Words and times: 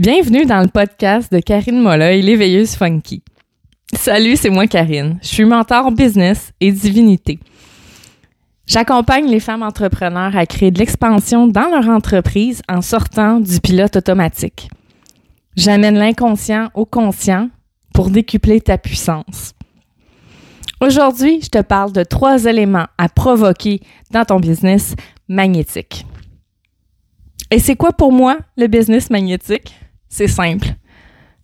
Bienvenue 0.00 0.46
dans 0.46 0.62
le 0.62 0.68
podcast 0.68 1.30
de 1.30 1.40
Karine 1.40 1.78
Molloy, 1.78 2.22
l'éveilleuse 2.22 2.74
funky. 2.74 3.22
Salut, 3.92 4.34
c'est 4.34 4.48
moi 4.48 4.66
Karine. 4.66 5.18
Je 5.20 5.28
suis 5.28 5.44
mentor 5.44 5.92
business 5.92 6.54
et 6.58 6.72
divinité. 6.72 7.38
J'accompagne 8.66 9.26
les 9.26 9.40
femmes 9.40 9.62
entrepreneurs 9.62 10.34
à 10.34 10.46
créer 10.46 10.70
de 10.70 10.78
l'expansion 10.78 11.48
dans 11.48 11.68
leur 11.68 11.86
entreprise 11.90 12.62
en 12.66 12.80
sortant 12.80 13.40
du 13.40 13.60
pilote 13.60 13.94
automatique. 13.94 14.70
J'amène 15.54 15.98
l'inconscient 15.98 16.70
au 16.72 16.86
conscient 16.86 17.50
pour 17.92 18.08
décupler 18.08 18.62
ta 18.62 18.78
puissance. 18.78 19.52
Aujourd'hui, 20.80 21.42
je 21.42 21.50
te 21.50 21.60
parle 21.60 21.92
de 21.92 22.04
trois 22.04 22.46
éléments 22.46 22.86
à 22.96 23.10
provoquer 23.10 23.82
dans 24.12 24.24
ton 24.24 24.40
business 24.40 24.94
magnétique. 25.28 26.06
Et 27.50 27.58
c'est 27.58 27.76
quoi 27.76 27.92
pour 27.92 28.12
moi 28.12 28.38
le 28.56 28.66
business 28.66 29.10
magnétique? 29.10 29.74
C'est 30.10 30.28
simple. 30.28 30.74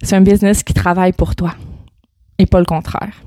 C'est 0.02 0.16
un 0.16 0.20
business 0.20 0.62
qui 0.62 0.74
travaille 0.74 1.12
pour 1.12 1.34
toi 1.34 1.54
et 2.38 2.45
pas 2.45 2.59
le 2.59 2.66
contraire. 2.66 3.23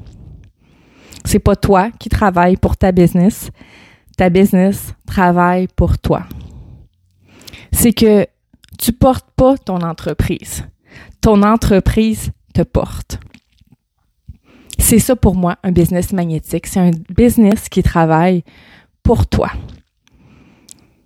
C'est 1.26 1.40
pas 1.40 1.56
toi 1.56 1.90
qui 2.00 2.10
travaille 2.10 2.58
pour 2.58 2.78
ta 2.78 2.92
business. 2.92 3.50
Ta 4.18 4.30
business 4.30 4.94
travaille 5.08 5.68
pour 5.68 5.98
toi. 5.98 6.26
C'est 7.72 7.94
que 7.94 8.28
tu 8.78 8.94
portes 8.94 9.30
pas 9.36 9.58
ton 9.58 9.78
entreprise. 9.78 10.66
Ton 11.22 11.42
entreprise 11.44 12.32
te 12.54 12.62
porte. 12.62 13.20
C'est 14.78 15.00
ça 15.00 15.16
pour 15.16 15.36
moi, 15.36 15.58
un 15.64 15.72
business 15.72 16.14
magnétique. 16.14 16.68
C'est 16.68 16.80
un 16.80 16.92
business 17.10 17.70
qui 17.70 17.84
travaille 17.84 18.44
pour 19.04 19.28
toi. 19.28 19.52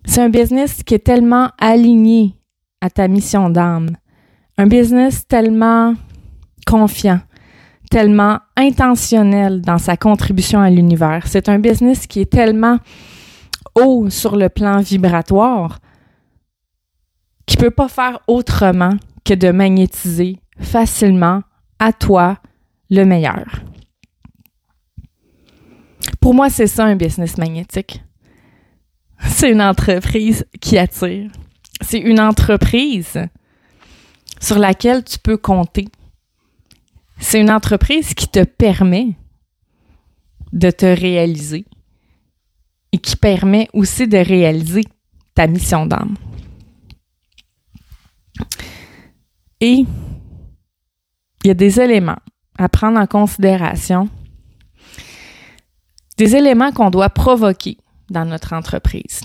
C'est 0.05 0.21
un 0.21 0.29
business 0.29 0.83
qui 0.83 0.95
est 0.95 1.05
tellement 1.05 1.49
aligné 1.57 2.35
à 2.81 2.89
ta 2.89 3.07
mission 3.07 3.49
d'âme, 3.49 3.95
un 4.57 4.67
business 4.67 5.27
tellement 5.27 5.95
confiant, 6.65 7.19
tellement 7.89 8.39
intentionnel 8.55 9.61
dans 9.61 9.77
sa 9.77 9.97
contribution 9.97 10.59
à 10.59 10.69
l'univers. 10.69 11.23
C'est 11.27 11.49
un 11.49 11.59
business 11.59 12.07
qui 12.07 12.21
est 12.21 12.31
tellement 12.31 12.77
haut 13.75 14.09
sur 14.09 14.35
le 14.35 14.49
plan 14.49 14.79
vibratoire 14.79 15.79
qui 17.45 17.57
peut 17.57 17.71
pas 17.71 17.89
faire 17.89 18.19
autrement 18.27 18.93
que 19.25 19.33
de 19.33 19.51
magnétiser 19.51 20.39
facilement 20.59 21.41
à 21.79 21.91
toi 21.91 22.37
le 22.89 23.03
meilleur. 23.03 23.63
Pour 26.21 26.33
moi, 26.33 26.49
c'est 26.49 26.67
ça 26.67 26.85
un 26.85 26.95
business 26.95 27.37
magnétique. 27.37 28.03
C'est 29.19 29.51
une 29.51 29.61
entreprise 29.61 30.45
qui 30.61 30.77
attire. 30.77 31.31
C'est 31.81 31.99
une 31.99 32.19
entreprise 32.19 33.19
sur 34.43 34.59
laquelle 34.59 35.05
tu 35.05 35.17
peux 35.19 35.37
compter. 35.37 35.87
C'est 37.17 37.39
une 37.39 37.49
entreprise 37.49 38.13
qui 38.13 38.27
te 38.27 38.43
permet 38.43 39.15
de 40.51 40.69
te 40.69 40.85
réaliser 40.85 41.65
et 42.91 42.97
qui 42.97 43.15
permet 43.15 43.69
aussi 43.71 44.05
de 44.05 44.17
réaliser 44.17 44.83
ta 45.33 45.47
mission 45.47 45.85
d'âme. 45.85 46.15
Et 49.61 49.85
il 51.43 51.47
y 51.47 51.49
a 51.49 51.53
des 51.53 51.79
éléments 51.79 52.19
à 52.57 52.67
prendre 52.67 52.99
en 52.99 53.07
considération, 53.07 54.09
des 56.17 56.35
éléments 56.35 56.73
qu'on 56.73 56.89
doit 56.89 57.09
provoquer 57.09 57.77
dans 58.09 58.25
notre 58.25 58.51
entreprise, 58.51 59.21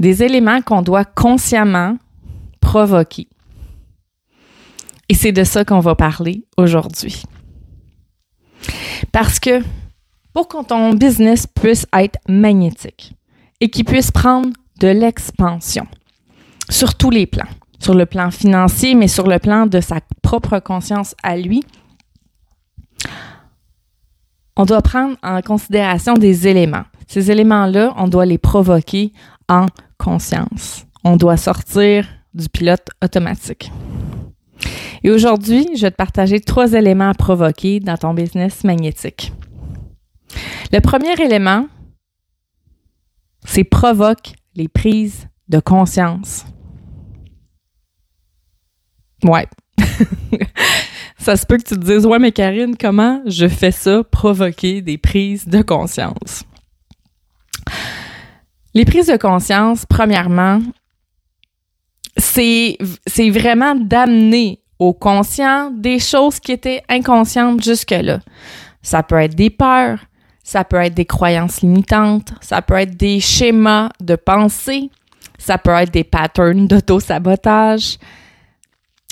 des 0.00 0.24
éléments 0.24 0.60
qu'on 0.60 0.82
doit 0.82 1.04
consciemment 1.04 1.96
provoquer 2.60 3.28
et 5.08 5.14
c'est 5.14 5.32
de 5.32 5.44
ça 5.44 5.64
qu'on 5.64 5.80
va 5.80 5.94
parler 5.94 6.44
aujourd'hui. 6.56 7.22
Parce 9.12 9.38
que 9.38 9.62
pour 10.32 10.48
que 10.48 10.64
ton 10.64 10.92
business 10.92 11.46
puisse 11.46 11.86
être 11.96 12.18
magnétique 12.28 13.14
et 13.60 13.70
qu'il 13.70 13.84
puisse 13.84 14.10
prendre 14.10 14.50
de 14.80 14.88
l'expansion 14.88 15.86
sur 16.68 16.94
tous 16.94 17.10
les 17.10 17.26
plans, 17.26 17.48
sur 17.78 17.94
le 17.94 18.06
plan 18.06 18.30
financier, 18.30 18.94
mais 18.94 19.08
sur 19.08 19.26
le 19.26 19.38
plan 19.38 19.66
de 19.66 19.80
sa 19.80 20.00
propre 20.22 20.58
conscience 20.58 21.14
à 21.22 21.36
lui, 21.36 21.62
on 24.56 24.64
doit 24.64 24.82
prendre 24.82 25.16
en 25.22 25.40
considération 25.42 26.14
des 26.14 26.48
éléments. 26.48 26.84
Ces 27.06 27.30
éléments-là, 27.30 27.94
on 27.96 28.08
doit 28.08 28.26
les 28.26 28.38
provoquer 28.38 29.12
en 29.48 29.66
conscience. 29.98 30.86
On 31.04 31.16
doit 31.16 31.36
sortir 31.36 32.06
du 32.34 32.48
pilote 32.48 32.88
automatique. 33.02 33.70
Et 35.02 35.10
aujourd'hui, 35.10 35.68
je 35.76 35.82
vais 35.82 35.90
te 35.90 35.96
partager 35.96 36.40
trois 36.40 36.72
éléments 36.72 37.10
à 37.10 37.14
provoquer 37.14 37.80
dans 37.80 37.96
ton 37.96 38.14
business 38.14 38.64
magnétique. 38.64 39.32
Le 40.72 40.80
premier 40.80 41.20
élément, 41.20 41.66
c'est 43.44 43.64
provoque 43.64 44.32
les 44.54 44.68
prises 44.68 45.28
de 45.48 45.60
conscience. 45.60 46.44
Ouais. 49.22 49.46
ça 51.18 51.36
se 51.36 51.46
peut 51.46 51.56
que 51.58 51.62
tu 51.62 51.74
te 51.74 51.84
dises, 51.84 52.06
ouais, 52.06 52.18
mais 52.18 52.32
Karine, 52.32 52.76
comment 52.76 53.22
je 53.26 53.48
fais 53.48 53.70
ça, 53.70 54.02
provoquer 54.04 54.82
des 54.82 54.98
prises 54.98 55.46
de 55.46 55.62
conscience? 55.62 56.44
Les 58.74 58.84
prises 58.84 59.06
de 59.06 59.16
conscience, 59.16 59.86
premièrement, 59.86 60.60
c'est, 62.16 62.76
c'est 63.06 63.30
vraiment 63.30 63.74
d'amener 63.74 64.60
au 64.78 64.92
conscient 64.92 65.70
des 65.70 65.98
choses 65.98 66.40
qui 66.40 66.52
étaient 66.52 66.82
inconscientes 66.88 67.62
jusque-là. 67.62 68.20
Ça 68.82 69.02
peut 69.02 69.18
être 69.20 69.34
des 69.34 69.50
peurs, 69.50 69.98
ça 70.42 70.64
peut 70.64 70.76
être 70.76 70.94
des 70.94 71.06
croyances 71.06 71.62
limitantes, 71.62 72.32
ça 72.40 72.62
peut 72.62 72.74
être 72.74 72.96
des 72.96 73.20
schémas 73.20 73.90
de 74.00 74.16
pensée, 74.16 74.90
ça 75.38 75.58
peut 75.58 75.72
être 75.72 75.92
des 75.92 76.04
patterns 76.04 76.66
d'auto-sabotage. 76.66 77.98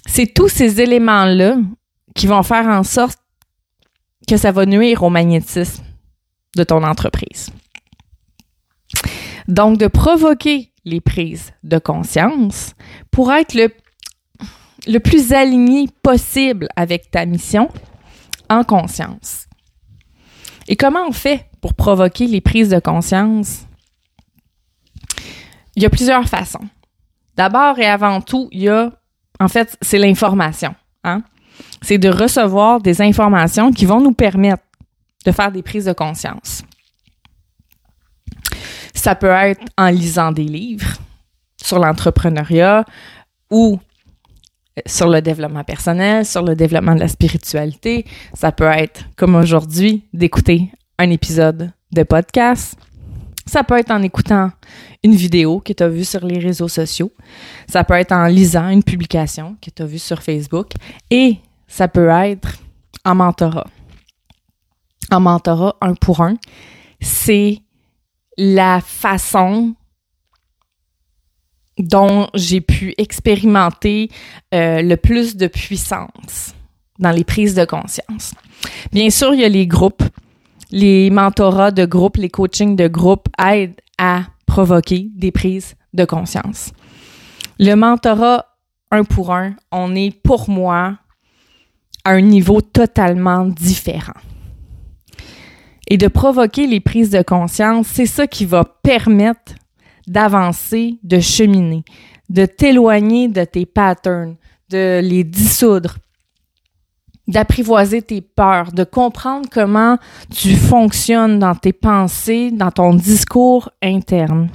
C'est 0.06 0.32
tous 0.32 0.48
ces 0.48 0.80
éléments-là 0.80 1.56
qui 2.14 2.26
vont 2.26 2.42
faire 2.42 2.66
en 2.66 2.82
sorte 2.82 3.18
que 4.28 4.36
ça 4.36 4.52
va 4.52 4.66
nuire 4.66 5.02
au 5.02 5.10
magnétisme 5.10 5.84
de 6.56 6.64
ton 6.64 6.82
entreprise. 6.84 7.50
Donc, 9.48 9.78
de 9.78 9.86
provoquer 9.86 10.70
les 10.84 11.00
prises 11.00 11.52
de 11.62 11.78
conscience 11.78 12.74
pour 13.10 13.32
être 13.32 13.54
le 13.54 13.70
le 14.86 14.98
plus 14.98 15.32
aligné 15.32 15.88
possible 16.02 16.68
avec 16.76 17.10
ta 17.10 17.26
mission 17.26 17.70
en 18.48 18.64
conscience. 18.64 19.46
Et 20.68 20.76
comment 20.76 21.06
on 21.06 21.12
fait 21.12 21.46
pour 21.60 21.74
provoquer 21.74 22.26
les 22.26 22.40
prises 22.40 22.70
de 22.70 22.78
conscience? 22.78 23.66
Il 25.76 25.82
y 25.82 25.86
a 25.86 25.90
plusieurs 25.90 26.28
façons. 26.28 26.66
D'abord 27.36 27.78
et 27.78 27.86
avant 27.86 28.20
tout, 28.20 28.48
il 28.52 28.62
y 28.62 28.68
a, 28.68 28.92
en 29.40 29.48
fait, 29.48 29.76
c'est 29.82 29.98
l'information. 29.98 30.74
Hein? 31.02 31.22
C'est 31.82 31.98
de 31.98 32.08
recevoir 32.08 32.80
des 32.80 33.02
informations 33.02 33.72
qui 33.72 33.84
vont 33.84 34.00
nous 34.00 34.12
permettre 34.12 34.62
de 35.24 35.32
faire 35.32 35.50
des 35.50 35.62
prises 35.62 35.86
de 35.86 35.92
conscience. 35.92 36.62
Ça 38.94 39.14
peut 39.14 39.26
être 39.26 39.64
en 39.76 39.88
lisant 39.88 40.32
des 40.32 40.44
livres 40.44 40.98
sur 41.62 41.78
l'entrepreneuriat 41.78 42.84
ou 43.50 43.80
sur 44.86 45.08
le 45.08 45.22
développement 45.22 45.64
personnel, 45.64 46.26
sur 46.26 46.42
le 46.42 46.54
développement 46.54 46.94
de 46.94 47.00
la 47.00 47.08
spiritualité. 47.08 48.04
Ça 48.34 48.52
peut 48.52 48.64
être, 48.64 49.04
comme 49.16 49.34
aujourd'hui, 49.34 50.04
d'écouter 50.12 50.70
un 50.98 51.10
épisode 51.10 51.72
de 51.92 52.02
podcast. 52.02 52.76
Ça 53.46 53.62
peut 53.62 53.78
être 53.78 53.90
en 53.90 54.02
écoutant 54.02 54.50
une 55.02 55.14
vidéo 55.14 55.60
que 55.60 55.72
tu 55.72 55.82
as 55.82 55.88
vue 55.88 56.04
sur 56.04 56.24
les 56.24 56.38
réseaux 56.38 56.68
sociaux. 56.68 57.12
Ça 57.68 57.84
peut 57.84 57.94
être 57.94 58.12
en 58.12 58.26
lisant 58.26 58.68
une 58.68 58.82
publication 58.82 59.56
que 59.60 59.70
tu 59.70 59.82
as 59.82 59.86
vue 59.86 59.98
sur 59.98 60.22
Facebook. 60.22 60.72
Et 61.10 61.36
ça 61.68 61.88
peut 61.88 62.08
être 62.08 62.58
en 63.04 63.14
mentorat. 63.14 63.66
En 65.12 65.20
mentorat 65.20 65.76
un 65.80 65.94
pour 65.94 66.22
un, 66.22 66.36
c'est 67.00 67.58
la 68.38 68.80
façon 68.80 69.74
dont 71.78 72.28
j'ai 72.34 72.60
pu 72.60 72.94
expérimenter 72.98 74.10
euh, 74.54 74.82
le 74.82 74.96
plus 74.96 75.36
de 75.36 75.46
puissance 75.46 76.54
dans 76.98 77.10
les 77.10 77.24
prises 77.24 77.54
de 77.54 77.64
conscience. 77.64 78.34
Bien 78.92 79.10
sûr, 79.10 79.34
il 79.34 79.40
y 79.40 79.44
a 79.44 79.48
les 79.48 79.66
groupes. 79.66 80.02
Les 80.70 81.10
mentorats 81.10 81.70
de 81.70 81.84
groupe, 81.84 82.16
les 82.16 82.30
coachings 82.30 82.76
de 82.76 82.88
groupe 82.88 83.28
aident 83.38 83.80
à 83.98 84.22
provoquer 84.46 85.08
des 85.14 85.32
prises 85.32 85.74
de 85.92 86.04
conscience. 86.04 86.72
Le 87.58 87.74
mentorat 87.74 88.46
un 88.90 89.04
pour 89.04 89.32
un, 89.32 89.54
on 89.72 89.94
est 89.94 90.10
pour 90.10 90.48
moi 90.48 90.98
à 92.04 92.10
un 92.10 92.20
niveau 92.20 92.60
totalement 92.60 93.44
différent. 93.46 94.20
Et 95.88 95.96
de 95.96 96.08
provoquer 96.08 96.66
les 96.66 96.80
prises 96.80 97.10
de 97.10 97.22
conscience, 97.22 97.88
c'est 97.88 98.06
ça 98.06 98.26
qui 98.26 98.44
va 98.44 98.64
permettre 98.64 99.54
d'avancer, 100.06 100.98
de 101.02 101.20
cheminer. 101.20 101.84
de 102.30 102.46
t'éloigner 102.46 103.28
de 103.28 103.44
tes 103.44 103.66
patterns, 103.66 104.36
de 104.70 105.00
les 105.02 105.24
dissoudre, 105.24 105.98
d'apprivoiser 107.28 108.02
tes 108.02 108.20
peurs, 108.20 108.72
de 108.72 108.84
comprendre 108.84 109.48
comment 109.50 109.98
tu 110.30 110.56
fonctionnes 110.56 111.38
dans 111.38 111.54
tes 111.54 111.72
pensées, 111.72 112.50
dans 112.50 112.70
ton 112.70 112.94
discours 112.94 113.70
interne. 113.82 114.48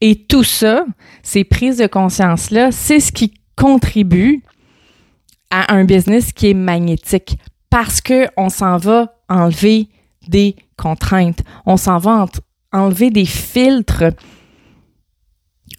Et 0.00 0.24
tout 0.26 0.44
ça, 0.44 0.84
ces 1.22 1.44
prises 1.44 1.78
de 1.78 1.86
conscience-là, 1.86 2.72
c'est 2.72 3.00
ce 3.00 3.12
qui 3.12 3.34
contribue 3.56 4.42
à 5.50 5.74
un 5.74 5.84
business 5.84 6.32
qui 6.32 6.50
est 6.50 6.54
magnétique 6.54 7.36
parce 7.68 8.00
que 8.00 8.26
on 8.36 8.48
s'en 8.48 8.78
va 8.78 9.14
enlever 9.28 9.88
des 10.28 10.56
contraintes, 10.76 11.42
on 11.66 11.76
s'en 11.76 11.98
va 11.98 12.26
enlever 12.72 13.10
des 13.10 13.24
filtres 13.24 14.04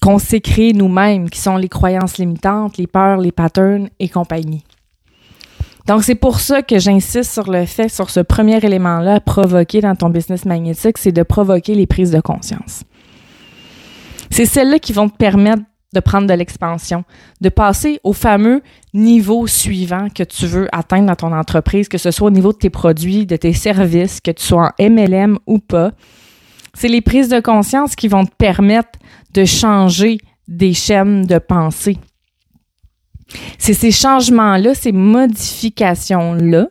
qu'on 0.02 0.18
s'est 0.18 0.42
créés 0.42 0.74
nous-mêmes, 0.74 1.30
qui 1.30 1.40
sont 1.40 1.58
les 1.58 1.70
croyances 1.70 2.18
limitantes, 2.18 2.78
les 2.78 2.88
peurs, 2.88 3.18
les 3.18 3.32
patterns 3.32 3.90
et 4.00 4.10
compagnie. 4.10 4.64
Donc, 5.88 6.04
c'est 6.04 6.16
pour 6.16 6.40
ça 6.40 6.62
que 6.62 6.80
j'insiste 6.80 7.32
sur 7.32 7.52
le 7.52 7.66
fait, 7.66 7.90
sur 7.90 8.10
ce 8.10 8.20
premier 8.20 8.58
élément-là, 8.58 9.20
provoquer 9.20 9.82
dans 9.82 9.96
ton 9.96 10.10
business 10.10 10.46
magnétique, 10.46 10.98
c'est 10.98 11.12
de 11.12 11.24
provoquer 11.24 11.76
les 11.76 11.88
prises 11.88 12.12
de 12.12 12.20
conscience. 12.20 12.84
C'est 14.30 14.46
celles-là 14.46 14.80
qui 14.80 14.94
vont 14.94 15.10
te 15.10 15.18
permettre 15.18 15.64
de 15.94 16.00
prendre 16.00 16.28
de 16.28 16.34
l'expansion, 16.34 17.04
de 17.42 17.50
passer 17.50 18.00
au 18.04 18.14
fameux 18.14 18.62
niveau 18.94 19.46
suivant 19.48 20.08
que 20.10 20.24
tu 20.24 20.46
veux 20.46 20.68
atteindre 20.72 21.08
dans 21.08 21.16
ton 21.16 21.34
entreprise, 21.34 21.90
que 21.90 21.98
ce 21.98 22.12
soit 22.12 22.28
au 22.28 22.32
niveau 22.32 22.54
de 22.54 22.58
tes 22.58 22.70
produits, 22.70 23.26
de 23.26 23.36
tes 23.36 23.54
services, 23.54 24.22
que 24.22 24.32
tu 24.32 24.44
sois 24.44 24.72
en 24.80 24.90
MLM 24.90 25.38
ou 25.48 25.60
pas. 25.60 25.92
C'est 26.74 26.88
les 26.88 27.02
prises 27.02 27.30
de 27.30 27.40
conscience 27.40 27.96
qui 27.96 28.08
vont 28.08 28.26
te 28.26 28.36
permettre 28.36 29.00
de 29.34 29.46
changer 29.46 30.18
des 30.48 30.74
chaînes 30.74 31.26
de 31.26 31.38
pensée. 31.38 31.98
C'est 33.58 33.74
ces 33.74 33.92
changements-là, 33.92 34.74
ces 34.74 34.92
modifications-là 34.92 36.68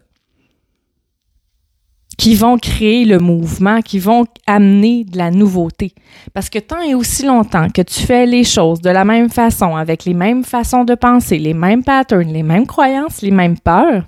qui 2.21 2.35
vont 2.35 2.59
créer 2.59 3.07
le 3.07 3.19
mouvement, 3.19 3.81
qui 3.81 3.99
vont 3.99 4.27
amener 4.47 5.05
de 5.05 5.17
la 5.17 5.31
nouveauté. 5.31 5.95
Parce 6.35 6.51
que 6.51 6.59
tant 6.59 6.83
et 6.83 6.95
aussi 6.95 7.25
longtemps 7.25 7.71
que 7.71 7.81
tu 7.81 8.01
fais 8.01 8.27
les 8.27 8.45
choses 8.45 8.83
de 8.83 8.91
la 8.91 9.07
même 9.07 9.31
façon, 9.31 9.75
avec 9.75 10.05
les 10.05 10.13
mêmes 10.13 10.45
façons 10.45 10.85
de 10.85 10.95
penser, 10.95 11.39
les 11.39 11.55
mêmes 11.55 11.83
patterns, 11.83 12.31
les 12.31 12.43
mêmes 12.43 12.67
croyances, 12.67 13.23
les 13.23 13.31
mêmes 13.31 13.59
peurs, 13.59 14.05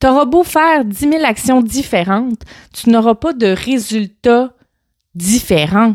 tu 0.00 0.06
auras 0.06 0.26
beau 0.26 0.44
faire 0.44 0.84
10 0.84 0.96
000 0.96 1.24
actions 1.24 1.60
différentes, 1.60 2.42
tu 2.72 2.88
n'auras 2.88 3.16
pas 3.16 3.32
de 3.32 3.48
résultats 3.48 4.52
différents. 5.18 5.94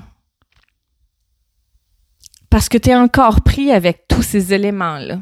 Parce 2.50 2.70
que 2.70 2.78
tu 2.78 2.90
es 2.90 2.96
encore 2.96 3.42
pris 3.42 3.72
avec 3.72 4.08
tous 4.08 4.22
ces 4.22 4.54
éléments-là. 4.54 5.22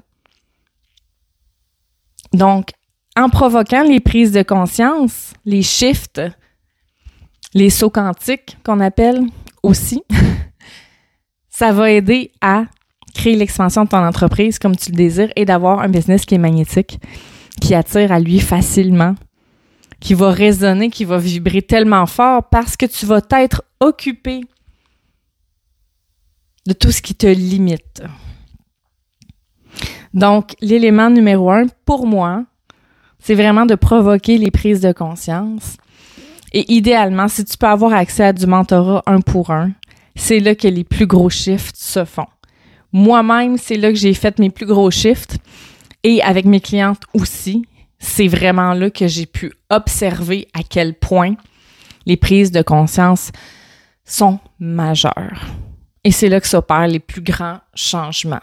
Donc, 2.34 2.72
en 3.16 3.30
provoquant 3.30 3.84
les 3.84 4.00
prises 4.00 4.32
de 4.32 4.42
conscience, 4.42 5.34
les 5.46 5.62
shifts, 5.62 6.22
les 7.54 7.70
sauts 7.70 7.90
quantiques 7.90 8.58
qu'on 8.66 8.80
appelle 8.80 9.22
aussi, 9.64 10.04
ça 11.50 11.72
va 11.72 11.92
aider 11.92 12.32
à 12.42 12.66
créer 13.14 13.36
l'expansion 13.36 13.84
de 13.84 13.90
ton 13.90 14.06
entreprise 14.06 14.58
comme 14.58 14.76
tu 14.76 14.92
le 14.92 14.98
désires 14.98 15.32
et 15.36 15.46
d'avoir 15.46 15.80
un 15.80 15.90
business 15.90 16.26
qui 16.26 16.36
est 16.36 16.40
magnétique, 16.40 17.00
qui 17.60 17.76
attire 17.76 18.12
à 18.12 18.20
lui 18.20 18.40
facilement, 18.40 19.16
qui 20.02 20.16
va 20.16 20.32
résonner, 20.32 20.90
qui 20.90 21.06
va 21.06 21.18
vibrer 21.18 21.62
tellement 21.62 22.06
fort 22.06 22.50
parce 22.50 22.76
que 22.76 22.86
tu 22.86 23.06
vas 23.06 23.22
t'être 23.22 23.64
occupé 23.80 24.42
de 26.68 26.74
tout 26.74 26.92
ce 26.92 27.02
qui 27.02 27.16
te 27.16 27.28
limite. 27.28 28.04
Donc, 30.14 30.56
l'élément 30.60 31.10
numéro 31.10 31.50
un, 31.52 31.68
pour 31.86 32.06
moi, 32.06 32.44
c'est 33.20 33.36
vraiment 33.36 33.66
de 33.66 33.76
provoquer 33.76 34.38
les 34.38 34.52
prises 34.52 34.82
de 34.82 34.92
conscience. 34.92 35.78
Et 36.52 36.74
idéalement, 36.74 37.28
si 37.28 37.46
tu 37.46 37.58
peux 37.58 37.68
avoir 37.68 37.94
accès 37.94 38.26
à 38.26 38.34
du 38.34 38.46
mentorat 38.46 39.04
un 39.06 39.22
pour 39.22 39.52
un, 39.52 39.72
c'est 40.16 40.40
là 40.40 40.56
que 40.56 40.68
les 40.68 40.84
plus 40.84 41.08
gros 41.08 41.30
shifts 41.30 41.78
se 41.78 42.04
font. 42.04 42.28
Moi-même, 42.92 43.58
c'est 43.58 43.78
là 43.78 43.90
que 43.90 43.98
j'ai 43.98 44.14
fait 44.14 44.38
mes 44.40 44.50
plus 44.50 44.66
gros 44.66 44.92
shifts. 44.92 45.38
Et 46.04 46.22
avec 46.22 46.46
mes 46.46 46.60
clientes 46.60 47.04
aussi, 47.14 47.64
c'est 48.02 48.28
vraiment 48.28 48.74
là 48.74 48.90
que 48.90 49.08
j'ai 49.08 49.28
pu 49.28 49.54
observer 49.70 50.48
à 50.54 50.64
quel 50.64 50.96
point 50.96 51.36
les 52.08 52.18
prises 52.18 52.52
de 52.52 52.64
conscience 52.64 53.32
sont 54.04 54.40
majeures. 54.60 55.46
Et 56.04 56.12
c'est 56.12 56.28
là 56.28 56.42
que 56.42 56.48
s'opèrent 56.48 56.88
les 56.88 57.00
plus 57.00 57.22
grands 57.22 57.60
changements. 57.76 58.42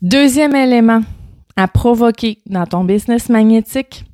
Deuxième 0.00 0.54
élément 0.54 1.02
à 1.56 1.66
provoquer 1.66 2.38
dans 2.46 2.66
ton 2.66 2.84
business 2.84 3.28
magnétique, 3.28 4.04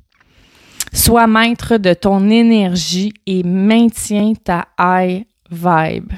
sois 0.91 1.27
maître 1.27 1.77
de 1.77 1.93
ton 1.93 2.29
énergie 2.31 3.13
et 3.27 3.43
maintiens 3.43 4.33
ta 4.33 4.67
high 4.79 5.25
vibe. 5.51 6.11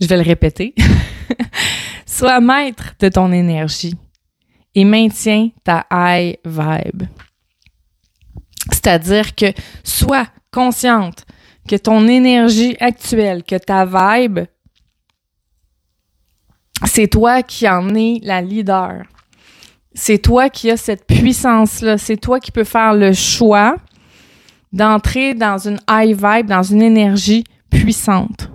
Je 0.00 0.06
vais 0.08 0.16
le 0.16 0.22
répéter. 0.22 0.74
sois 2.12 2.40
maître 2.40 2.94
de 2.98 3.08
ton 3.08 3.32
énergie 3.32 3.96
et 4.74 4.84
maintiens 4.84 5.50
ta 5.64 5.86
high 5.90 6.36
vibe. 6.44 7.04
C'est-à-dire 8.70 9.34
que 9.34 9.46
sois 9.82 10.26
consciente 10.52 11.24
que 11.68 11.76
ton 11.76 12.06
énergie 12.08 12.76
actuelle, 12.80 13.42
que 13.44 13.56
ta 13.56 13.86
vibe 13.86 14.40
c'est 16.84 17.06
toi 17.06 17.42
qui 17.42 17.68
en 17.68 17.94
es 17.94 18.18
la 18.22 18.42
leader. 18.42 19.04
C'est 19.94 20.18
toi 20.18 20.50
qui 20.50 20.70
as 20.70 20.76
cette 20.76 21.06
puissance-là. 21.06 21.96
C'est 21.96 22.16
toi 22.16 22.40
qui 22.40 22.50
peux 22.50 22.64
faire 22.64 22.94
le 22.94 23.12
choix 23.12 23.76
d'entrer 24.72 25.34
dans 25.34 25.58
une 25.58 25.78
high 25.88 26.16
vibe, 26.16 26.46
dans 26.46 26.62
une 26.62 26.82
énergie 26.82 27.44
puissante. 27.70 28.50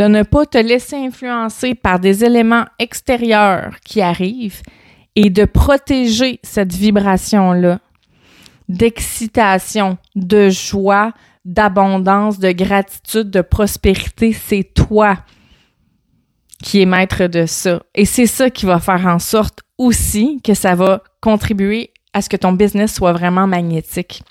De 0.00 0.06
ne 0.06 0.22
pas 0.22 0.46
te 0.46 0.56
laisser 0.56 0.96
influencer 0.96 1.74
par 1.74 2.00
des 2.00 2.24
éléments 2.24 2.64
extérieurs 2.78 3.74
qui 3.84 4.00
arrivent 4.00 4.62
et 5.14 5.28
de 5.28 5.44
protéger 5.44 6.40
cette 6.42 6.72
vibration-là 6.72 7.80
d'excitation, 8.66 9.98
de 10.16 10.48
joie, 10.48 11.12
d'abondance, 11.44 12.38
de 12.38 12.50
gratitude, 12.50 13.28
de 13.28 13.42
prospérité, 13.42 14.32
c'est 14.32 14.72
toi 14.72 15.18
qui 16.62 16.80
es 16.80 16.86
maître 16.86 17.26
de 17.26 17.44
ça. 17.44 17.82
Et 17.94 18.06
c'est 18.06 18.26
ça 18.26 18.48
qui 18.48 18.64
va 18.64 18.78
faire 18.78 19.06
en 19.06 19.18
sorte 19.18 19.58
aussi 19.76 20.40
que 20.42 20.54
ça 20.54 20.74
va 20.74 21.02
contribuer 21.20 21.92
à 22.14 22.22
ce 22.22 22.30
que 22.30 22.38
ton 22.38 22.54
business 22.54 22.94
soit 22.94 23.12
vraiment 23.12 23.46
magnétique. 23.46 24.22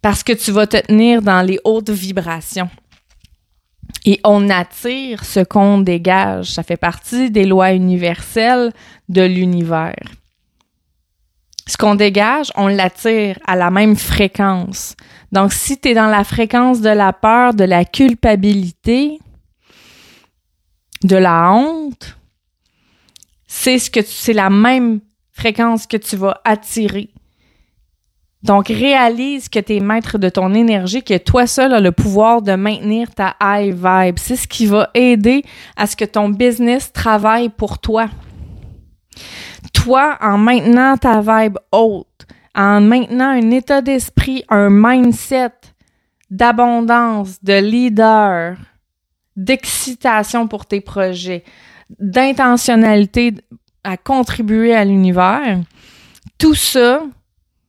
Parce 0.00 0.22
que 0.22 0.32
tu 0.32 0.50
vas 0.50 0.66
te 0.66 0.78
tenir 0.78 1.20
dans 1.20 1.42
les 1.42 1.60
hautes 1.62 1.90
vibrations. 1.90 2.70
Et 4.06 4.20
on 4.24 4.48
attire 4.48 5.24
ce 5.24 5.40
qu'on 5.40 5.78
dégage. 5.78 6.52
Ça 6.52 6.62
fait 6.62 6.78
partie 6.78 7.30
des 7.30 7.44
lois 7.44 7.72
universelles 7.72 8.72
de 9.08 9.22
l'univers 9.22 9.96
ce 11.66 11.76
qu'on 11.76 11.96
dégage, 11.96 12.52
on 12.54 12.68
l'attire 12.68 13.38
à 13.44 13.56
la 13.56 13.70
même 13.70 13.96
fréquence. 13.96 14.94
Donc, 15.32 15.52
si 15.52 15.78
tu 15.78 15.88
es 15.88 15.94
dans 15.94 16.06
la 16.06 16.22
fréquence 16.22 16.80
de 16.80 16.90
la 16.90 17.12
peur, 17.12 17.54
de 17.54 17.64
la 17.64 17.84
culpabilité, 17.84 19.18
de 21.02 21.16
la 21.16 21.50
honte, 21.50 22.16
c'est 23.48 23.78
ce 23.78 23.90
que 23.90 24.00
c'est 24.02 24.32
la 24.32 24.50
même 24.50 25.00
fréquence 25.32 25.86
que 25.86 25.96
tu 25.96 26.16
vas 26.16 26.40
attirer. 26.44 27.10
Donc, 28.42 28.68
réalise 28.68 29.48
que 29.48 29.58
tu 29.58 29.76
es 29.76 29.80
maître 29.80 30.18
de 30.18 30.28
ton 30.28 30.54
énergie, 30.54 31.02
que 31.02 31.18
toi 31.18 31.46
seul 31.46 31.72
as 31.72 31.80
le 31.80 31.90
pouvoir 31.92 32.42
de 32.42 32.52
maintenir 32.52 33.12
ta 33.14 33.34
high 33.42 33.74
vibe. 33.74 34.18
C'est 34.18 34.36
ce 34.36 34.46
qui 34.46 34.66
va 34.66 34.90
aider 34.94 35.42
à 35.76 35.86
ce 35.86 35.96
que 35.96 36.04
ton 36.04 36.28
business 36.28 36.92
travaille 36.92 37.48
pour 37.48 37.78
toi 37.78 38.08
toi, 39.72 40.18
en 40.20 40.38
maintenant 40.38 40.96
ta 40.96 41.20
vibe 41.20 41.58
haute, 41.72 42.26
en 42.54 42.80
maintenant 42.80 43.30
un 43.30 43.50
état 43.50 43.80
d'esprit, 43.80 44.44
un 44.48 44.68
mindset 44.70 45.52
d'abondance, 46.30 47.42
de 47.42 47.60
leader, 47.60 48.56
d'excitation 49.36 50.48
pour 50.48 50.66
tes 50.66 50.80
projets, 50.80 51.44
d'intentionnalité 52.00 53.34
à 53.84 53.96
contribuer 53.96 54.74
à 54.74 54.84
l'univers, 54.84 55.60
tout 56.38 56.54
ça, 56.54 57.02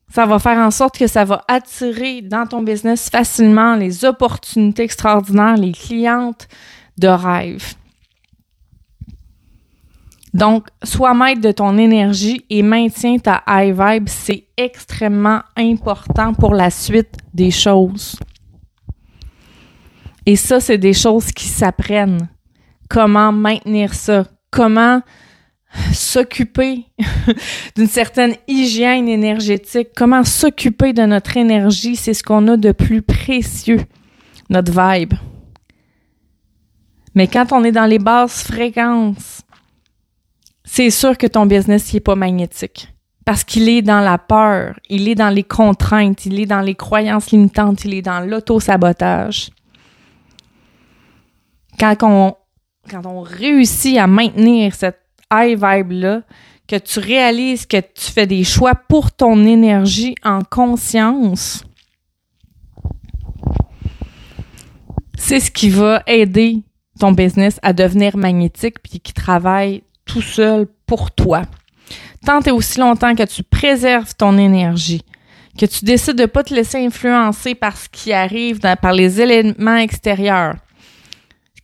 ça 0.09 0.25
va 0.25 0.39
faire 0.39 0.57
en 0.57 0.71
sorte 0.71 0.97
que 0.97 1.07
ça 1.07 1.25
va 1.25 1.43
attirer 1.47 2.21
dans 2.21 2.45
ton 2.47 2.61
business 2.61 3.09
facilement 3.09 3.75
les 3.75 4.05
opportunités 4.05 4.83
extraordinaires, 4.83 5.57
les 5.57 5.73
clientes 5.73 6.47
de 6.97 7.07
rêve. 7.07 7.75
Donc, 10.33 10.67
sois 10.83 11.13
maître 11.13 11.41
de 11.41 11.51
ton 11.51 11.77
énergie 11.77 12.45
et 12.49 12.61
maintiens 12.61 13.17
ta 13.17 13.43
high 13.47 13.75
vibe. 13.75 14.07
C'est 14.07 14.47
extrêmement 14.55 15.41
important 15.55 16.33
pour 16.33 16.53
la 16.53 16.69
suite 16.69 17.17
des 17.33 17.51
choses. 17.51 18.17
Et 20.25 20.35
ça, 20.35 20.59
c'est 20.59 20.77
des 20.77 20.93
choses 20.93 21.31
qui 21.31 21.45
s'apprennent. 21.45 22.29
Comment 22.89 23.31
maintenir 23.31 23.93
ça? 23.93 24.25
Comment 24.51 25.01
s'occuper 25.93 26.85
d'une 27.75 27.87
certaine 27.87 28.35
hygiène 28.47 29.07
énergétique? 29.07 29.89
Comment 29.95 30.23
s'occuper 30.23 30.93
de 30.93 31.03
notre 31.03 31.37
énergie? 31.37 31.95
C'est 31.95 32.13
ce 32.13 32.23
qu'on 32.23 32.47
a 32.47 32.57
de 32.57 32.71
plus 32.71 33.01
précieux, 33.01 33.81
notre 34.49 34.71
vibe. 34.71 35.13
Mais 37.15 37.27
quand 37.27 37.51
on 37.51 37.63
est 37.63 37.71
dans 37.71 37.85
les 37.85 37.99
basses 37.99 38.43
fréquences, 38.43 39.41
c'est 40.63 40.91
sûr 40.91 41.17
que 41.17 41.25
ton 41.25 41.45
business 41.45 41.91
n'est 41.93 41.99
pas 41.99 42.15
magnétique. 42.15 42.93
Parce 43.25 43.43
qu'il 43.43 43.67
est 43.67 43.81
dans 43.81 43.99
la 43.99 44.17
peur, 44.17 44.79
il 44.87 45.09
est 45.09 45.15
dans 45.15 45.29
les 45.29 45.43
contraintes, 45.43 46.25
il 46.25 46.39
est 46.39 46.45
dans 46.45 46.61
les 46.61 46.75
croyances 46.75 47.31
limitantes, 47.31 47.83
il 47.85 47.95
est 47.95 48.01
dans 48.01 48.19
l'auto-sabotage. 48.19 49.49
Quand 51.79 51.95
on, 52.03 52.35
quand 52.89 53.05
on 53.05 53.21
réussit 53.21 53.97
à 53.97 54.07
maintenir 54.07 54.75
cette 54.75 55.06
high 55.31 55.57
vibe-là, 55.57 56.21
que 56.67 56.75
tu 56.75 56.99
réalises 56.99 57.65
que 57.65 57.77
tu 57.77 58.11
fais 58.11 58.27
des 58.27 58.43
choix 58.43 58.75
pour 58.75 59.11
ton 59.11 59.45
énergie 59.45 60.15
en 60.23 60.41
conscience, 60.43 61.63
c'est 65.17 65.39
ce 65.39 65.49
qui 65.49 65.69
va 65.69 66.03
aider 66.07 66.63
ton 66.99 67.11
business 67.11 67.59
à 67.61 67.73
devenir 67.73 68.17
magnétique 68.17 68.79
puis 68.81 68.99
qui 68.99 69.13
travaille 69.13 69.83
tout 70.05 70.21
seul 70.21 70.67
pour 70.85 71.11
toi. 71.11 71.43
Tant 72.25 72.41
et 72.41 72.51
aussi 72.51 72.79
longtemps 72.79 73.15
que 73.15 73.23
tu 73.23 73.43
préserves 73.43 74.15
ton 74.15 74.37
énergie, 74.37 75.03
que 75.57 75.65
tu 75.65 75.85
décides 75.85 76.17
de 76.17 76.25
pas 76.25 76.43
te 76.43 76.53
laisser 76.53 76.85
influencer 76.85 77.55
par 77.55 77.77
ce 77.77 77.87
qui 77.89 78.11
arrive, 78.13 78.59
par 78.59 78.93
les 78.93 79.21
éléments 79.21 79.77
extérieurs. 79.77 80.55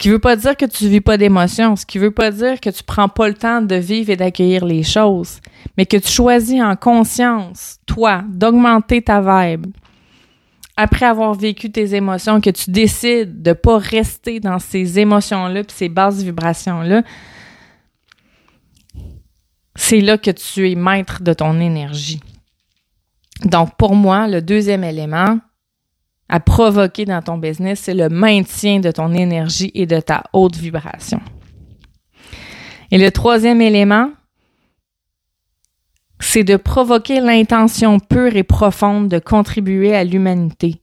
Qui 0.03 0.09
veut 0.09 0.19
pas 0.19 0.35
dire 0.35 0.57
que 0.57 0.65
tu 0.65 0.89
vis 0.89 0.99
pas 0.99 1.15
d'émotions, 1.15 1.77
ce 1.77 1.85
qui 1.85 1.97
veut 1.97 2.11
pas 2.11 2.29
dire 2.29 2.59
que 2.59 2.69
tu 2.69 2.83
prends 2.83 3.07
pas 3.07 3.29
le 3.29 3.35
temps 3.35 3.61
de 3.61 3.75
vivre 3.75 4.09
et 4.09 4.17
d'accueillir 4.17 4.65
les 4.65 4.83
choses, 4.83 5.39
mais 5.77 5.85
que 5.85 5.95
tu 5.95 6.09
choisis 6.09 6.61
en 6.61 6.75
conscience, 6.75 7.77
toi, 7.85 8.21
d'augmenter 8.27 9.01
ta 9.01 9.21
vibe, 9.21 9.67
après 10.75 11.05
avoir 11.05 11.33
vécu 11.35 11.71
tes 11.71 11.95
émotions, 11.95 12.41
que 12.41 12.49
tu 12.49 12.69
décides 12.69 13.41
de 13.41 13.53
pas 13.53 13.77
rester 13.77 14.41
dans 14.41 14.59
ces 14.59 14.99
émotions-là 14.99 15.63
puis 15.63 15.73
ces 15.73 15.87
basses 15.87 16.21
vibrations-là, 16.21 17.03
c'est 19.75 20.01
là 20.01 20.17
que 20.17 20.31
tu 20.31 20.69
es 20.69 20.75
maître 20.75 21.23
de 21.23 21.31
ton 21.31 21.61
énergie. 21.61 22.19
Donc, 23.45 23.77
pour 23.77 23.95
moi, 23.95 24.27
le 24.27 24.41
deuxième 24.41 24.83
élément 24.83 25.39
à 26.33 26.39
provoquer 26.39 27.05
dans 27.05 27.21
ton 27.21 27.37
business, 27.37 27.81
c'est 27.81 27.93
le 27.93 28.09
maintien 28.09 28.79
de 28.79 28.89
ton 28.89 29.13
énergie 29.13 29.69
et 29.75 29.85
de 29.85 29.99
ta 29.99 30.23
haute 30.33 30.55
vibration. 30.55 31.21
Et 32.89 32.97
le 32.97 33.11
troisième 33.11 33.61
élément, 33.61 34.09
c'est 36.19 36.43
de 36.43 36.55
provoquer 36.55 37.19
l'intention 37.19 37.99
pure 37.99 38.35
et 38.35 38.41
profonde 38.41 39.09
de 39.09 39.19
contribuer 39.19 39.95
à 39.95 40.03
l'humanité. 40.03 40.81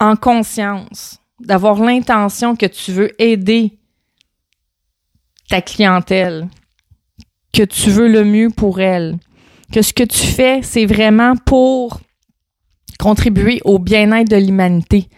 En 0.00 0.16
conscience, 0.16 1.20
d'avoir 1.38 1.78
l'intention 1.80 2.56
que 2.56 2.66
tu 2.66 2.90
veux 2.90 3.22
aider 3.22 3.78
ta 5.48 5.60
clientèle, 5.60 6.48
que 7.52 7.62
tu 7.62 7.90
veux 7.90 8.08
le 8.08 8.24
mieux 8.24 8.50
pour 8.50 8.80
elle, 8.80 9.18
que 9.72 9.82
ce 9.82 9.92
que 9.92 10.02
tu 10.02 10.26
fais, 10.26 10.62
c'est 10.62 10.84
vraiment 10.84 11.36
pour 11.36 12.00
contribuer 13.06 13.60
au 13.64 13.78
bien-être 13.78 14.28
de 14.28 14.36
l'humanité. 14.36 15.08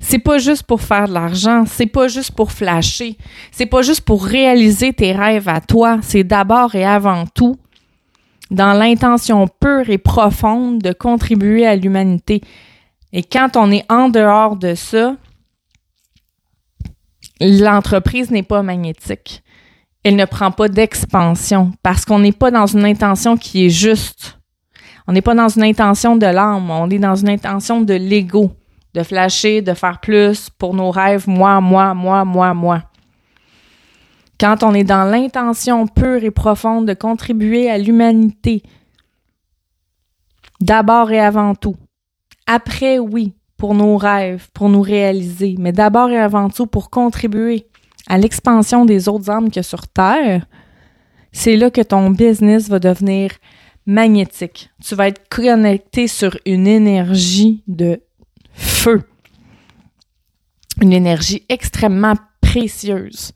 C'est 0.00 0.18
pas 0.18 0.38
juste 0.38 0.64
pour 0.64 0.80
faire 0.80 1.06
de 1.06 1.14
l'argent, 1.14 1.62
c'est 1.64 1.86
pas 1.86 2.08
juste 2.08 2.32
pour 2.32 2.50
flasher, 2.50 3.16
c'est 3.52 3.66
pas 3.66 3.82
juste 3.82 4.00
pour 4.00 4.24
réaliser 4.24 4.92
tes 4.92 5.12
rêves 5.12 5.48
à 5.48 5.60
toi, 5.60 6.00
c'est 6.02 6.24
d'abord 6.24 6.74
et 6.74 6.84
avant 6.84 7.24
tout 7.26 7.54
dans 8.50 8.72
l'intention 8.72 9.46
pure 9.46 9.90
et 9.90 9.98
profonde 9.98 10.80
de 10.80 10.92
contribuer 10.92 11.64
à 11.64 11.76
l'humanité. 11.76 12.40
Et 13.12 13.22
quand 13.22 13.56
on 13.56 13.70
est 13.70 13.84
en 13.88 14.08
dehors 14.08 14.56
de 14.56 14.74
ça, 14.74 15.14
l'entreprise 17.40 18.32
n'est 18.32 18.42
pas 18.42 18.64
magnétique. 18.64 19.44
Elle 20.02 20.16
ne 20.16 20.24
prend 20.24 20.50
pas 20.50 20.68
d'expansion 20.68 21.70
parce 21.80 22.04
qu'on 22.04 22.18
n'est 22.18 22.32
pas 22.32 22.50
dans 22.50 22.66
une 22.66 22.84
intention 22.84 23.36
qui 23.36 23.66
est 23.66 23.70
juste. 23.70 24.33
On 25.06 25.12
n'est 25.12 25.22
pas 25.22 25.34
dans 25.34 25.48
une 25.48 25.64
intention 25.64 26.16
de 26.16 26.26
l'âme, 26.26 26.70
on 26.70 26.88
est 26.88 26.98
dans 26.98 27.14
une 27.14 27.28
intention 27.28 27.82
de 27.82 27.94
l'ego, 27.94 28.52
de 28.94 29.02
flasher, 29.02 29.60
de 29.60 29.74
faire 29.74 30.00
plus 30.00 30.48
pour 30.50 30.74
nos 30.74 30.90
rêves, 30.90 31.28
moi, 31.28 31.60
moi, 31.60 31.94
moi, 31.94 32.24
moi, 32.24 32.54
moi. 32.54 32.82
Quand 34.40 34.62
on 34.62 34.74
est 34.74 34.84
dans 34.84 35.04
l'intention 35.04 35.86
pure 35.86 36.24
et 36.24 36.30
profonde 36.30 36.86
de 36.86 36.94
contribuer 36.94 37.70
à 37.70 37.78
l'humanité, 37.78 38.62
d'abord 40.60 41.12
et 41.12 41.20
avant 41.20 41.54
tout. 41.54 41.76
Après, 42.46 42.98
oui, 42.98 43.34
pour 43.56 43.74
nos 43.74 43.96
rêves, 43.96 44.48
pour 44.52 44.68
nous 44.68 44.82
réaliser, 44.82 45.54
mais 45.58 45.72
d'abord 45.72 46.10
et 46.10 46.18
avant 46.18 46.50
tout 46.50 46.66
pour 46.66 46.90
contribuer 46.90 47.66
à 48.08 48.18
l'expansion 48.18 48.84
des 48.84 49.08
autres 49.08 49.30
âmes 49.30 49.50
que 49.50 49.62
sur 49.62 49.86
Terre, 49.88 50.46
c'est 51.32 51.56
là 51.56 51.70
que 51.70 51.80
ton 51.80 52.10
business 52.10 52.68
va 52.68 52.78
devenir 52.78 53.30
magnétique. 53.86 54.70
Tu 54.82 54.94
vas 54.94 55.08
être 55.08 55.28
connecté 55.28 56.08
sur 56.08 56.36
une 56.46 56.66
énergie 56.66 57.62
de 57.66 58.00
feu, 58.52 59.02
une 60.80 60.92
énergie 60.92 61.44
extrêmement 61.48 62.14
précieuse. 62.40 63.32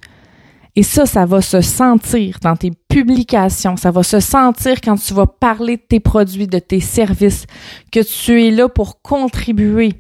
Et 0.77 0.85
ça, 0.85 1.07
ça 1.07 1.27
va 1.27 1.43
se 1.43 1.61
sentir 1.61 2.39
dans 2.41 2.55
tes 2.55 2.71
publications, 2.89 3.77
ça 3.77 3.91
va 3.91 4.05
se 4.05 4.21
sentir 4.21 4.81
quand 4.81 4.97
tu 4.97 5.13
vas 5.13 5.27
parler 5.27 5.77
de 5.77 5.83
tes 5.83 5.99
produits, 5.99 6.47
de 6.47 6.61
tes 6.61 6.81
services, 6.81 7.47
que 7.91 8.01
tu 8.01 8.45
es 8.45 8.51
là 8.53 8.69
pour 8.69 9.03
contribuer. 9.03 9.95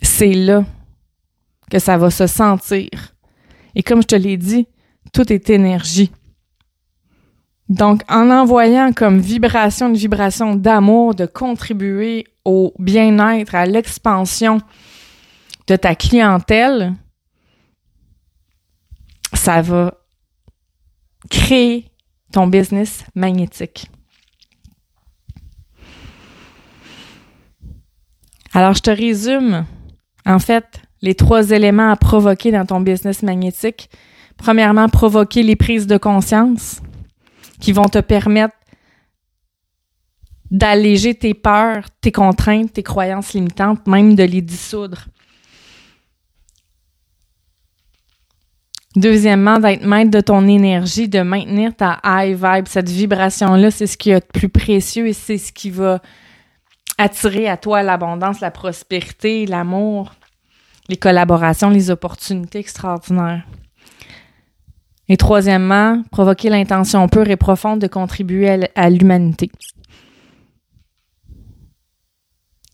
C'est 0.00 0.32
là 0.32 0.64
que 1.70 1.78
ça 1.78 1.98
va 1.98 2.10
se 2.10 2.26
sentir. 2.26 3.14
Et 3.74 3.82
comme 3.82 4.00
je 4.00 4.06
te 4.06 4.14
l'ai 4.14 4.36
dit, 4.36 4.66
tout 5.14 5.32
est 5.32 5.48
énergie. 5.48 6.12
Donc, 7.70 8.02
en 8.10 8.30
envoyant 8.30 8.92
comme 8.92 9.20
vibration 9.20 9.88
une 9.88 9.96
vibration 9.96 10.54
d'amour, 10.54 11.14
de 11.14 11.24
contribuer 11.24 12.26
au 12.44 12.74
bien-être, 12.78 13.54
à 13.54 13.64
l'expansion 13.64 14.58
de 15.66 15.76
ta 15.76 15.94
clientèle, 15.94 16.92
ça 19.32 19.62
va 19.62 19.94
créer 21.30 21.90
ton 22.32 22.46
business 22.46 23.04
magnétique. 23.14 23.90
Alors, 28.52 28.74
je 28.74 28.82
te 28.82 28.90
résume, 28.90 29.64
en 30.26 30.38
fait, 30.38 30.82
les 31.02 31.14
trois 31.14 31.50
éléments 31.50 31.90
à 31.90 31.96
provoquer 31.96 32.52
dans 32.52 32.66
ton 32.66 32.80
business 32.80 33.22
magnétique. 33.22 33.90
Premièrement, 34.36 34.88
provoquer 34.88 35.42
les 35.42 35.56
prises 35.56 35.86
de 35.86 35.96
conscience 35.96 36.80
qui 37.60 37.72
vont 37.72 37.88
te 37.88 37.98
permettre 37.98 38.54
d'alléger 40.50 41.14
tes 41.14 41.34
peurs, 41.34 41.84
tes 42.00 42.12
contraintes, 42.12 42.74
tes 42.74 42.82
croyances 42.82 43.32
limitantes, 43.32 43.86
même 43.86 44.14
de 44.14 44.22
les 44.22 44.42
dissoudre. 44.42 45.06
Deuxièmement, 48.96 49.58
d'être 49.58 49.84
maître 49.84 50.12
de 50.12 50.20
ton 50.20 50.46
énergie, 50.46 51.08
de 51.08 51.20
maintenir 51.22 51.74
ta 51.74 51.98
high 52.04 52.36
vibe, 52.36 52.68
cette 52.68 52.88
vibration-là, 52.88 53.72
c'est 53.72 53.88
ce 53.88 53.96
qui 53.96 54.10
est 54.10 54.14
le 54.14 54.40
plus 54.40 54.48
précieux 54.48 55.08
et 55.08 55.12
c'est 55.12 55.38
ce 55.38 55.52
qui 55.52 55.70
va 55.70 56.00
attirer 56.98 57.48
à 57.48 57.56
toi 57.56 57.82
l'abondance, 57.82 58.38
la 58.38 58.52
prospérité, 58.52 59.46
l'amour, 59.46 60.14
les 60.88 60.96
collaborations, 60.96 61.70
les 61.70 61.90
opportunités 61.90 62.60
extraordinaires. 62.60 63.44
Et 65.08 65.16
troisièmement, 65.16 66.02
provoquer 66.10 66.48
l'intention 66.48 67.08
pure 67.08 67.28
et 67.28 67.36
profonde 67.36 67.80
de 67.80 67.86
contribuer 67.86 68.68
à 68.74 68.90
l'humanité. 68.90 69.50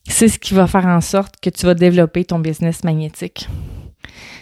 C'est 0.09 0.29
ce 0.29 0.39
qui 0.39 0.55
va 0.55 0.67
faire 0.67 0.87
en 0.87 1.01
sorte 1.01 1.35
que 1.41 1.51
tu 1.51 1.67
vas 1.67 1.75
développer 1.75 2.25
ton 2.25 2.39
business 2.39 2.85
magnétique. 2.85 3.49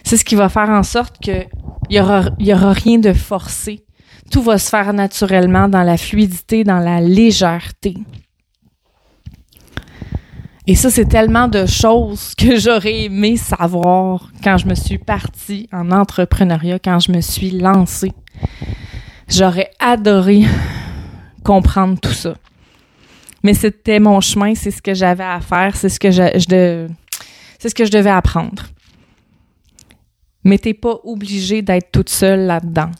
C'est 0.05 0.17
ce 0.17 0.25
qui 0.25 0.35
va 0.35 0.49
faire 0.49 0.71
en 0.71 0.83
sorte 0.83 1.17
que 1.23 1.45
il 1.91 1.97
y 1.97 2.01
aura, 2.01 2.31
aura 2.41 2.73
rien 2.73 2.99
de 2.99 3.13
forcé. 3.13 3.85
Tout 4.31 4.43
va 4.43 4.59
se 4.59 4.69
faire 4.69 4.93
naturellement 4.93 5.69
dans 5.69 5.83
la 5.83 5.97
fluidité, 5.97 6.65
dans 6.65 6.79
la 6.79 7.01
légèreté. 7.01 7.95
Et 10.71 10.75
ça, 10.75 10.91
c'est 10.91 11.07
tellement 11.07 11.49
de 11.49 11.65
choses 11.65 12.35
que 12.39 12.59
j'aurais 12.59 13.05
aimé 13.05 13.39
savoir 13.39 14.31
quand 14.45 14.59
je 14.59 14.67
me 14.67 14.75
suis 14.75 14.99
partie 14.99 15.67
en 15.73 15.91
entrepreneuriat, 15.91 16.79
quand 16.79 17.01
je 17.01 17.11
me 17.11 17.23
suis 17.23 17.51
lancée. 17.53 18.13
J'aurais 19.29 19.71
adoré 19.79 20.45
comprendre 21.43 21.99
tout 21.99 22.13
ça. 22.13 22.35
Mais 23.43 23.55
c'était 23.55 23.99
mon 23.99 24.21
chemin, 24.21 24.55
c'est 24.55 24.71
ce 24.71 24.83
que 24.83 24.93
j'avais 24.93 25.25
à 25.25 25.41
faire, 25.41 25.75
c'est 25.75 25.89
ce 25.89 25.99
que 25.99 26.11
je, 26.11 26.89
ce 27.59 27.75
que 27.75 27.87
je 27.87 27.91
devais 27.91 28.11
apprendre. 28.11 28.65
Mais 30.45 30.59
t'es 30.59 30.75
pas 30.75 30.99
obligé 31.03 31.63
d'être 31.63 31.93
toute 31.93 32.11
seule 32.11 32.41
là-dedans. 32.41 32.91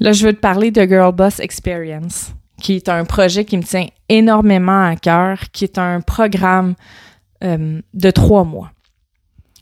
Là, 0.00 0.12
je 0.12 0.26
veux 0.26 0.32
te 0.32 0.40
parler 0.40 0.70
de 0.70 0.86
Girl 0.86 1.14
Boss 1.14 1.38
Experience, 1.38 2.32
qui 2.64 2.76
est 2.76 2.88
un 2.88 3.04
projet 3.04 3.44
qui 3.44 3.58
me 3.58 3.62
tient 3.62 3.88
énormément 4.08 4.86
à 4.86 4.96
cœur, 4.96 5.38
qui 5.52 5.64
est 5.64 5.76
un 5.76 6.00
programme 6.00 6.76
euh, 7.44 7.82
de 7.92 8.10
trois 8.10 8.44
mois. 8.44 8.70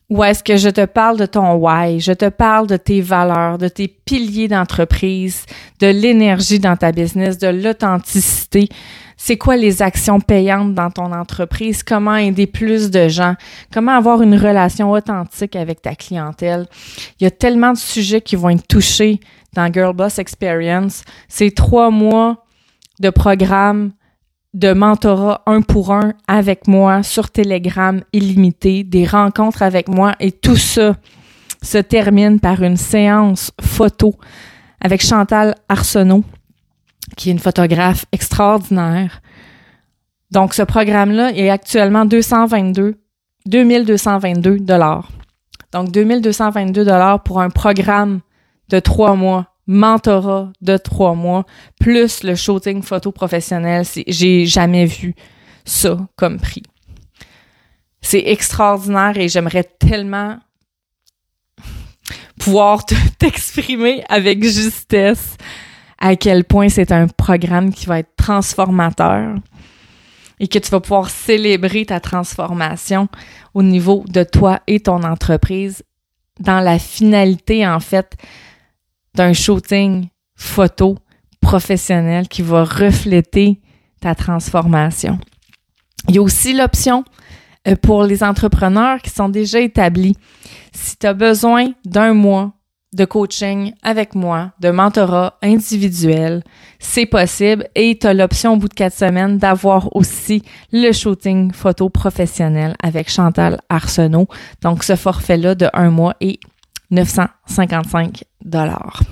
Où 0.09 0.23
est-ce 0.23 0.45
que 0.45 0.57
je 0.57 0.69
te 0.69 0.85
parle 0.85 1.19
de 1.19 1.27
ton 1.27 1.55
why, 1.55 1.99
je 1.99 2.13
te 2.13 2.29
parle 2.29 2.69
de 2.69 2.77
tes 2.77 3.01
valeurs, 3.01 3.59
de 3.59 3.67
tes 3.67 3.89
piliers 3.89 4.47
d'entreprise, 4.47 5.47
de 5.81 5.89
l'énergie 5.89 6.61
dans 6.61 6.77
ta 6.77 6.93
business, 6.93 7.39
de 7.39 7.49
l'authenticité. 7.49 8.69
C'est 9.17 9.37
quoi 9.37 9.57
les 9.57 9.83
actions 9.83 10.21
payantes 10.21 10.75
dans 10.75 10.91
ton 10.91 11.13
entreprise? 11.13 11.83
Comment 11.83 12.15
aider 12.15 12.47
plus 12.47 12.89
de 12.89 13.09
gens? 13.09 13.35
Comment 13.73 13.97
avoir 13.97 14.23
une 14.23 14.37
relation 14.37 14.93
authentique 14.93 15.57
avec 15.57 15.83
ta 15.83 15.97
clientèle? 15.97 16.67
Il 17.19 17.25
y 17.25 17.27
a 17.27 17.33
tellement 17.33 17.73
de 17.73 17.79
sujets 17.79 18.21
qui 18.21 18.37
vont 18.37 18.51
être 18.51 18.69
touchés 18.69 19.19
dans 19.55 19.73
Girl 19.73 19.93
Boss 19.93 20.21
Experience. 20.21 21.03
C'est 21.27 21.53
trois 21.53 21.91
mois 21.91 22.45
de 23.03 23.11
programme 23.11 23.93
de 24.55 24.73
mentorat 24.73 25.43
un 25.47 25.61
pour 25.61 25.93
un 25.93 26.13
avec 26.29 26.69
moi 26.69 27.03
sur 27.03 27.31
Telegram 27.31 28.01
illimité, 28.13 28.85
des 28.85 29.07
rencontres 29.07 29.63
avec 29.63 29.89
moi 29.89 30.15
et 30.21 30.31
tout 30.31 30.57
ça 30.57 30.95
se 31.63 31.79
termine 31.79 32.39
par 32.39 32.63
une 32.63 32.77
séance 32.77 33.51
photo 33.61 34.15
avec 34.81 35.03
Chantal 35.03 35.57
Arsenault, 35.69 36.25
qui 37.17 37.29
est 37.29 37.33
une 37.33 37.39
photographe 37.39 38.05
extraordinaire. 38.13 39.21
Donc, 40.31 40.55
ce 40.55 40.63
programme-là 40.63 41.33
est 41.35 41.51
actuellement 41.51 42.05
222, 42.05 42.97
2222 43.47 44.61
dollars. 44.61 45.11
Donc, 45.73 45.91
2222 45.91 46.85
dollars 46.85 47.23
pour 47.23 47.41
un 47.41 47.51
programme 47.51 48.21
de 48.69 48.79
trois 48.81 49.15
mois 49.15 49.52
mentorat 49.73 50.53
de 50.61 50.77
trois 50.77 51.15
mois, 51.15 51.45
plus 51.81 52.23
le 52.23 52.35
shooting 52.35 52.83
photo 52.83 53.11
professionnel. 53.11 53.85
J'ai 54.07 54.47
jamais 54.47 54.85
vu 54.85 55.15
ça 55.65 55.99
comme 56.17 56.39
prix. 56.39 56.63
C'est 58.01 58.25
extraordinaire 58.27 59.17
et 59.17 59.29
j'aimerais 59.29 59.65
tellement 59.65 60.39
pouvoir 62.39 62.85
t'exprimer 63.19 64.05
avec 64.09 64.43
justesse 64.45 65.37
à 65.99 66.17
quel 66.17 66.45
point 66.45 66.69
c'est 66.69 66.91
un 66.91 67.07
programme 67.07 67.73
qui 67.73 67.87
va 67.87 68.01
être 68.01 68.15
transformateur 68.17 69.37
et 70.41 70.49
que 70.49 70.59
tu 70.59 70.71
vas 70.71 70.81
pouvoir 70.81 71.09
célébrer 71.09 71.87
ta 71.87 72.01
transformation 72.01 73.09
au 73.55 73.63
niveau 73.63 74.05
de 74.09 74.25
toi 74.25 74.61
et 74.67 74.81
ton 74.81 75.05
entreprise 75.05 75.85
dans 76.41 76.61
la 76.61 76.79
finalité, 76.79 77.67
en 77.67 77.79
fait, 77.79 78.17
d'un 79.15 79.33
shooting 79.33 80.09
photo 80.35 80.99
professionnel 81.41 82.29
qui 82.29 82.43
va 82.43 82.65
refléter 82.65 83.61
ta 84.01 84.15
transformation. 84.15 85.19
Il 86.09 86.17
y 86.17 86.19
a 86.19 86.23
aussi 86.23 86.53
l'option 86.53 87.05
euh, 87.69 87.77
pour 87.77 88.05
les 88.05 88.25
entrepreneurs 88.25 89.01
qui 89.03 89.11
sont 89.11 89.29
déjà 89.29 89.61
établis. 89.61 90.17
Si 90.73 90.97
tu 90.97 91.07
as 91.07 91.15
besoin 91.15 91.73
d'un 91.85 92.13
mois 92.13 92.53
de 92.93 93.05
coaching 93.05 93.73
avec 93.83 94.15
moi, 94.15 94.53
de 94.61 94.71
mentorat 94.71 95.39
individuel, 95.43 96.43
c'est 96.79 97.07
possible 97.07 97.67
et 97.75 97.99
tu 97.99 98.07
as 98.07 98.15
l'option 98.15 98.55
au 98.55 98.57
bout 98.57 98.69
de 98.69 98.75
quatre 98.75 98.95
semaines 98.95 99.39
d'avoir 99.39 99.95
aussi 99.97 100.43
le 100.73 100.93
shooting 100.93 101.53
photo 101.53 101.89
professionnel 101.89 102.75
avec 102.83 103.11
Chantal 103.11 103.61
Arsenault. 103.69 104.29
Donc, 104.61 104.85
ce 104.85 104.97
forfait-là 104.97 105.55
de 105.55 105.69
un 105.73 105.91
mois 105.91 106.15
est 106.21 106.39
955 106.93 108.23
dollars. 108.45 109.03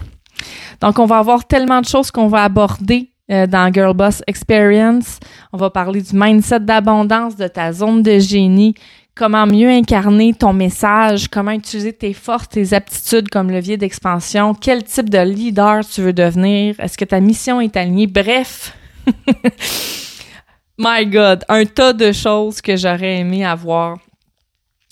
Donc, 0.80 0.98
on 0.98 1.06
va 1.06 1.18
avoir 1.18 1.46
tellement 1.46 1.80
de 1.80 1.86
choses 1.86 2.10
qu'on 2.10 2.28
va 2.28 2.44
aborder 2.44 3.10
euh, 3.30 3.46
dans 3.46 3.72
Girl 3.72 3.94
Boss 3.94 4.22
Experience. 4.26 5.18
On 5.52 5.58
va 5.58 5.70
parler 5.70 6.02
du 6.02 6.10
mindset 6.12 6.60
d'abondance, 6.60 7.36
de 7.36 7.48
ta 7.48 7.72
zone 7.72 8.02
de 8.02 8.18
génie, 8.18 8.74
comment 9.14 9.46
mieux 9.46 9.68
incarner 9.68 10.32
ton 10.32 10.52
message, 10.52 11.28
comment 11.28 11.52
utiliser 11.52 11.92
tes 11.92 12.12
forces, 12.12 12.48
tes 12.48 12.72
aptitudes 12.72 13.28
comme 13.28 13.50
levier 13.50 13.76
d'expansion, 13.76 14.54
quel 14.54 14.84
type 14.84 15.10
de 15.10 15.18
leader 15.18 15.86
tu 15.86 16.00
veux 16.00 16.12
devenir, 16.12 16.74
est-ce 16.80 16.96
que 16.96 17.04
ta 17.04 17.20
mission 17.20 17.60
est 17.60 17.76
alignée, 17.76 18.06
bref. 18.06 18.76
My 20.78 21.04
God, 21.04 21.44
un 21.48 21.66
tas 21.66 21.92
de 21.92 22.12
choses 22.12 22.62
que 22.62 22.76
j'aurais 22.76 23.18
aimé 23.18 23.44
avoir 23.44 23.98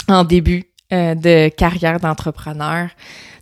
en 0.07 0.24
début 0.24 0.67
euh, 0.92 1.14
de 1.14 1.48
carrière 1.48 2.01
d'entrepreneur. 2.01 2.88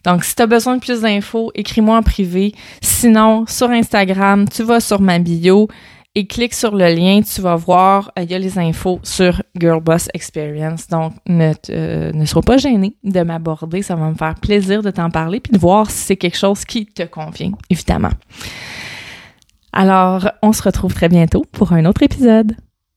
Donc, 0.04 0.24
si 0.24 0.34
tu 0.34 0.42
as 0.42 0.46
besoin 0.46 0.76
de 0.76 0.80
plus 0.80 1.02
d'infos, 1.02 1.50
écris-moi 1.54 1.98
en 1.98 2.02
privé. 2.02 2.54
Sinon, 2.80 3.44
sur 3.46 3.70
Instagram, 3.70 4.48
tu 4.48 4.62
vas 4.62 4.80
sur 4.80 5.00
ma 5.00 5.18
bio 5.18 5.68
et 6.16 6.26
clique 6.26 6.54
sur 6.54 6.74
le 6.74 6.86
lien, 6.94 7.20
tu 7.22 7.40
vas 7.42 7.56
voir, 7.56 8.10
euh, 8.18 8.22
il 8.22 8.30
y 8.30 8.34
a 8.34 8.38
les 8.38 8.58
infos 8.58 8.98
sur 9.02 9.42
Girl 9.54 9.80
Boss 9.80 10.08
Experience. 10.14 10.88
Donc, 10.88 11.12
ne, 11.28 11.52
euh, 11.70 12.10
ne 12.12 12.24
sois 12.24 12.42
pas 12.42 12.56
gêné 12.56 12.96
de 13.04 13.20
m'aborder. 13.20 13.82
Ça 13.82 13.94
va 13.96 14.08
me 14.08 14.14
faire 14.14 14.34
plaisir 14.36 14.82
de 14.82 14.90
t'en 14.90 15.10
parler 15.10 15.40
puis 15.40 15.52
de 15.52 15.58
voir 15.58 15.90
si 15.90 15.98
c'est 15.98 16.16
quelque 16.16 16.38
chose 16.38 16.64
qui 16.64 16.86
te 16.86 17.02
convient, 17.02 17.52
évidemment. 17.68 18.12
Alors, 19.72 20.30
on 20.40 20.52
se 20.52 20.62
retrouve 20.62 20.94
très 20.94 21.08
bientôt 21.10 21.44
pour 21.52 21.74
un 21.74 21.84
autre 21.84 22.02
épisode. 22.02 22.56